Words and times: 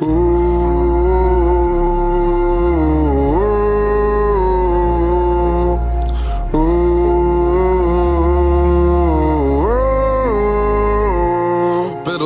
Pedro 0.00 0.08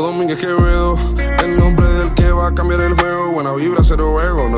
Domínguez 0.03 0.39
Quevedo, 0.39 0.97
el 1.43 1.57
nombre 1.57 1.89
del 1.89 2.15
que 2.15 2.31
va 2.31 2.47
a 2.47 2.55
cambiar 2.55 2.81
el 2.83 2.95
juego 2.95 3.04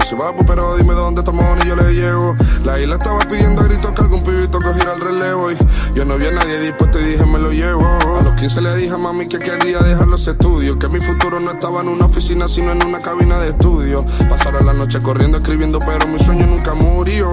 soy 0.06 0.18
vapo, 0.18 0.44
pero 0.46 0.76
dime 0.76 0.94
dónde 0.94 1.20
estamos 1.20 1.44
y 1.64 1.68
yo 1.68 1.74
le 1.74 1.92
llego. 1.92 2.36
La 2.64 2.78
isla 2.78 2.94
estaba 2.94 3.18
pidiendo 3.20 3.62
gritos 3.64 3.92
que 3.92 4.02
algún 4.02 4.22
pibito 4.22 4.58
cogiera 4.60 4.94
el 4.94 5.00
relevo. 5.00 5.50
Y 5.50 5.56
yo 5.94 6.04
no 6.04 6.16
vi 6.16 6.26
a 6.26 6.30
nadie 6.30 6.60
dispuesto 6.60 7.00
y 7.00 7.04
dije, 7.04 7.26
me 7.26 7.40
lo 7.40 7.50
llevo. 7.50 7.84
A 7.84 8.22
los 8.22 8.34
15 8.34 8.60
le 8.62 8.76
dije 8.76 8.94
a 8.94 8.98
mami 8.98 9.26
que 9.26 9.38
quería 9.38 9.80
dejar 9.80 10.06
los 10.06 10.26
estudios. 10.28 10.76
Que 10.76 10.88
mi 10.88 11.00
futuro 11.00 11.40
no 11.40 11.50
estaba 11.50 11.82
en 11.82 11.88
una 11.88 12.06
oficina, 12.06 12.46
sino 12.46 12.70
en 12.70 12.84
una 12.84 12.98
cabina 12.98 13.38
de 13.38 13.48
estudio. 13.48 13.98
Pasaron 14.28 14.64
la 14.64 14.72
noche 14.72 15.00
corriendo, 15.00 15.38
escribiendo, 15.38 15.80
pero 15.80 16.06
mi 16.06 16.18
sueño 16.20 16.46
nunca 16.46 16.74
murió. 16.74 17.28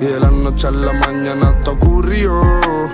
Y 0.00 0.04
de 0.04 0.20
la 0.20 0.30
noche 0.30 0.66
a 0.66 0.70
la 0.70 0.92
mañana 0.92 1.58
todo 1.60 1.74
ocurrió. 1.74 2.40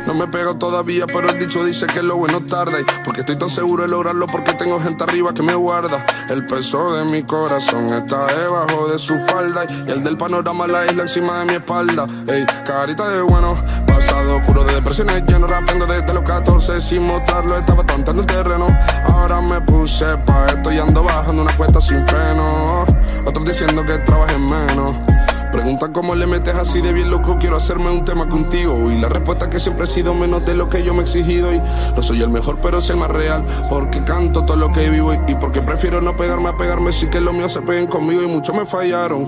No 0.06 0.14
me 0.14 0.28
pego 0.28 0.54
todavía, 0.54 1.06
pero 1.06 1.28
el 1.30 1.38
dicho 1.38 1.64
dice 1.64 1.86
que 1.86 2.02
lo 2.02 2.16
bueno 2.16 2.44
tarda. 2.44 2.80
Y 2.80 2.84
porque 3.04 3.20
estoy 3.20 3.36
tan 3.36 3.48
seguro 3.48 3.82
de 3.82 3.88
lograrlo, 3.88 4.26
porque 4.26 4.52
tengo 4.54 4.80
gente 4.80 5.02
arriba 5.02 5.32
que 5.34 5.42
me 5.42 5.54
guarda. 5.54 6.04
El 6.28 6.46
peso 6.46 6.94
de 6.94 7.04
mi 7.10 7.24
corazón 7.24 7.73
está 7.82 8.26
debajo 8.26 8.88
de 8.88 8.98
su 8.98 9.18
falda. 9.26 9.64
Y 9.86 9.90
el 9.90 10.02
del 10.02 10.16
panorama, 10.16 10.66
la 10.66 10.86
isla 10.86 11.02
encima 11.02 11.40
de 11.40 11.44
mi 11.44 11.52
espalda. 11.54 12.06
Ey, 12.28 12.46
carita 12.64 13.08
de 13.08 13.22
bueno, 13.22 13.56
pasado 13.86 14.36
oscuro 14.36 14.64
de 14.64 14.74
depresiones 14.74 15.22
lleno, 15.26 15.46
rapeando 15.46 15.86
desde 15.86 16.14
los 16.14 16.22
14 16.22 16.80
sin 16.80 17.06
mostrarlo. 17.06 17.56
Estaba 17.56 17.84
tontando 17.84 18.22
el 18.22 18.26
terreno. 18.26 18.66
Ahora 19.12 19.40
me 19.40 19.60
puse 19.62 20.06
pa' 20.18 20.46
esto 20.46 20.72
y 20.72 20.78
ando 20.78 21.02
bajando 21.02 21.42
una 21.42 21.56
cuesta 21.56 21.80
sin 21.80 22.06
freno. 22.06 22.84
Otros 23.26 23.44
diciendo 23.44 23.84
que 23.84 23.98
trabajen 23.98 24.46
menos. 24.46 25.13
Preguntan 25.54 25.92
cómo 25.92 26.16
le 26.16 26.26
metes 26.26 26.56
así 26.56 26.80
de 26.80 26.92
bien 26.92 27.12
loco, 27.12 27.36
quiero 27.38 27.56
hacerme 27.56 27.88
un 27.88 28.04
tema 28.04 28.28
contigo. 28.28 28.90
Y 28.90 28.98
la 28.98 29.08
respuesta 29.08 29.44
es 29.44 29.52
que 29.52 29.60
siempre 29.60 29.84
he 29.84 29.86
sido 29.86 30.12
menos 30.12 30.44
de 30.44 30.52
lo 30.52 30.68
que 30.68 30.82
yo 30.82 30.94
me 30.94 31.02
he 31.02 31.02
exigido. 31.02 31.54
Y 31.54 31.62
no 31.94 32.02
soy 32.02 32.22
el 32.22 32.28
mejor, 32.28 32.58
pero 32.60 32.80
soy 32.80 32.94
el 32.94 33.00
más 33.00 33.12
real. 33.12 33.44
Porque 33.70 34.02
canto 34.02 34.44
todo 34.44 34.56
lo 34.56 34.72
que 34.72 34.90
vivo 34.90 35.14
y, 35.14 35.34
porque 35.36 35.62
prefiero 35.62 36.00
no 36.00 36.16
pegarme 36.16 36.48
a 36.48 36.56
pegarme. 36.56 36.92
Sí 36.92 37.06
que 37.06 37.20
lo 37.20 37.32
mío 37.32 37.48
se 37.48 37.60
peguen 37.60 37.86
conmigo 37.86 38.24
y 38.24 38.26
muchos 38.26 38.52
me 38.56 38.66
fallaron. 38.66 39.26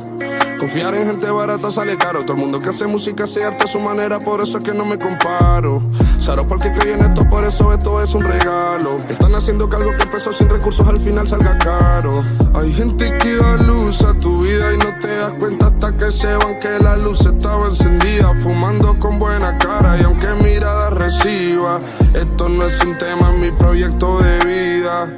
Confiar 0.58 0.97
en 0.97 1.06
gente 1.06 1.30
barata 1.30 1.70
sale 1.70 1.97
caro. 1.97 2.22
Todo 2.22 2.32
el 2.32 2.41
mundo 2.41 2.58
que 2.58 2.70
hace 2.70 2.88
música 2.88 3.22
hace 3.22 3.44
arte 3.44 3.62
a 3.62 3.66
su 3.69 3.78
manera, 3.78 4.19
por 4.19 4.41
eso 4.41 4.58
es 4.58 4.64
que 4.64 4.74
no 4.74 4.84
me 4.84 4.98
comparo. 4.98 5.80
Saro 6.19 6.44
porque 6.48 6.72
creí 6.72 6.94
en 6.94 7.02
esto, 7.02 7.24
por 7.28 7.44
eso 7.44 7.72
esto 7.72 8.00
es 8.00 8.12
un 8.14 8.22
regalo. 8.22 8.98
Están 9.08 9.32
haciendo 9.36 9.70
que 9.70 9.77
algo 9.77 9.97
que 9.97 10.02
empezó 10.02 10.32
sin 10.32 10.48
recursos 10.48 10.88
al 10.88 11.00
final 11.00 11.28
salga 11.28 11.56
caro. 11.58 12.19
Hay 12.54 12.72
gente 12.72 13.16
que 13.19 13.36
da 13.36 13.56
luz 13.58 13.75
a 14.05 14.14
tu 14.19 14.41
vida 14.41 14.75
y 14.75 14.78
no 14.78 14.97
te 14.98 15.08
das 15.08 15.33
cuenta 15.39 15.66
hasta 15.66 15.92
que 15.97 16.11
se 16.11 16.34
van 16.34 16.58
que 16.58 16.78
la 16.78 16.97
luz 16.97 17.20
estaba 17.20 17.66
encendida. 17.66 18.34
Fumando 18.34 18.98
con 18.98 19.19
buena 19.19 19.56
cara 19.58 19.98
y 19.98 20.05
aunque 20.05 20.28
mirada 20.42 20.91
reciba, 20.91 21.78
esto 22.14 22.48
no 22.48 22.66
es 22.66 22.80
un 22.84 22.98
tema, 22.98 23.33
es 23.34 23.42
mi 23.42 23.50
proyecto 23.53 24.19
de 24.19 24.38
vida. 24.44 25.08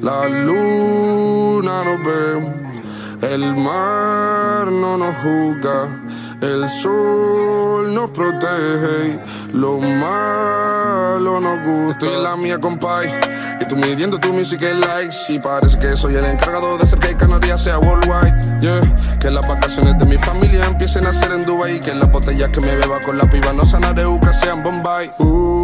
La 0.00 0.28
luna 0.28 1.84
nos 1.84 2.04
ve. 2.04 2.68
El 3.20 3.56
mar 3.56 4.70
no 4.70 4.96
nos 4.96 5.14
juzga, 5.16 5.88
el 6.40 6.68
sol 6.68 7.92
nos 7.92 8.10
protege 8.10 9.18
y 9.52 9.56
lo 9.56 9.78
malo 9.78 11.40
nos 11.40 11.58
gusta. 11.66 11.90
Estoy 11.90 12.14
en 12.14 12.22
la 12.22 12.36
mía, 12.36 12.60
compay, 12.60 13.10
y 13.60 13.64
tú 13.64 13.74
midiendo 13.74 14.20
tu 14.20 14.32
music 14.32 14.62
en 14.62 14.80
likes. 14.80 15.16
Y 15.30 15.40
parece 15.40 15.78
que 15.80 15.96
soy 15.96 16.14
el 16.14 16.24
encargado 16.26 16.76
de 16.78 16.84
hacer 16.84 17.00
que 17.00 17.16
Canarias 17.16 17.64
sea 17.64 17.78
worldwide. 17.80 17.97
Que 19.20 19.30
las 19.30 19.46
vacaciones 19.46 19.98
de 19.98 20.06
mi 20.06 20.16
familia 20.18 20.66
empiecen 20.66 21.06
a 21.06 21.12
ser 21.12 21.32
en 21.32 21.42
Dubai. 21.44 21.80
Que 21.80 21.94
las 21.94 22.10
botellas 22.10 22.48
que 22.50 22.60
me 22.60 22.74
beba 22.76 23.00
con 23.00 23.18
la 23.18 23.24
piba 23.24 23.52
no 23.52 23.64
sanareuca 23.64 24.32
sean 24.32 24.62
Bombay. 24.62 25.10
Pedro 25.18 25.57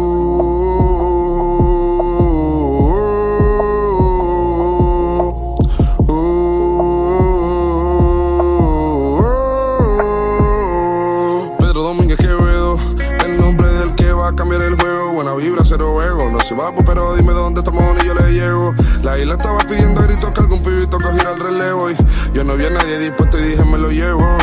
vibra, 15.55 15.65
cero 15.65 16.01
ego. 16.01 16.29
No 16.29 16.39
soy 16.39 16.57
vapo, 16.57 16.83
pero 16.85 17.15
dime 17.15 17.33
dónde 17.33 17.59
estamos 17.59 17.83
y 18.03 18.07
yo 18.07 18.13
le 18.13 18.33
llego. 18.33 18.75
La 19.03 19.17
isla 19.17 19.33
estaba 19.33 19.59
pidiendo 19.59 20.01
gritos 20.01 20.31
que 20.31 20.41
algún 20.41 20.63
pibito 20.63 20.97
cogiera 20.97 21.31
el 21.31 21.39
relevo. 21.39 21.91
Y 21.91 21.95
yo 22.33 22.43
no 22.43 22.55
vi 22.55 22.65
a 22.65 22.69
nadie 22.69 22.99
dispuesto 22.99 23.37
y 23.39 23.43
dije, 23.43 23.65
me 23.65 23.77
lo 23.77 23.91
llevo. 23.91 24.37